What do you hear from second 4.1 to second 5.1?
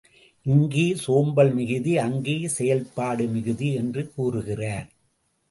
கூறுகிறார்.